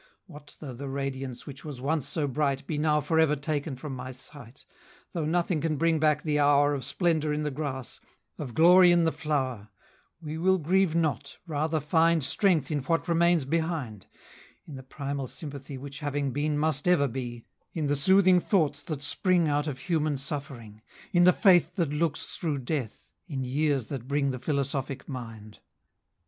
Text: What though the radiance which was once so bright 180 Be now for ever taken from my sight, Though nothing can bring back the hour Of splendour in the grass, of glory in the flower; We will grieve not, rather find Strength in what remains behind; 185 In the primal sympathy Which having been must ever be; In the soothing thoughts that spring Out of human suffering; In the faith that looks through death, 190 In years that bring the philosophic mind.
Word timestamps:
What 0.25 0.55
though 0.59 0.73
the 0.73 0.89
radiance 0.89 1.45
which 1.45 1.63
was 1.63 1.79
once 1.79 2.07
so 2.07 2.25
bright 2.27 2.61
180 2.67 2.67
Be 2.67 2.77
now 2.79 3.01
for 3.01 3.19
ever 3.19 3.35
taken 3.35 3.75
from 3.75 3.93
my 3.95 4.11
sight, 4.11 4.65
Though 5.11 5.25
nothing 5.25 5.61
can 5.61 5.75
bring 5.77 5.99
back 5.99 6.23
the 6.23 6.39
hour 6.39 6.73
Of 6.73 6.83
splendour 6.83 7.31
in 7.31 7.43
the 7.43 7.51
grass, 7.51 7.99
of 8.39 8.55
glory 8.55 8.91
in 8.91 9.03
the 9.03 9.11
flower; 9.11 9.69
We 10.19 10.39
will 10.39 10.57
grieve 10.57 10.95
not, 10.95 11.37
rather 11.45 11.79
find 11.79 12.23
Strength 12.23 12.71
in 12.71 12.79
what 12.79 13.07
remains 13.07 13.45
behind; 13.45 14.07
185 14.65 14.69
In 14.69 14.75
the 14.75 14.81
primal 14.81 15.27
sympathy 15.27 15.77
Which 15.77 15.99
having 15.99 16.31
been 16.31 16.57
must 16.57 16.87
ever 16.87 17.07
be; 17.07 17.45
In 17.75 17.85
the 17.85 17.95
soothing 17.95 18.39
thoughts 18.39 18.81
that 18.81 19.03
spring 19.03 19.47
Out 19.47 19.67
of 19.67 19.77
human 19.81 20.17
suffering; 20.17 20.81
In 21.13 21.25
the 21.25 21.31
faith 21.31 21.75
that 21.75 21.89
looks 21.93 22.35
through 22.37 22.57
death, 22.57 23.11
190 23.27 23.33
In 23.35 23.43
years 23.43 23.85
that 23.85 24.07
bring 24.07 24.31
the 24.31 24.39
philosophic 24.39 25.07
mind. 25.07 25.59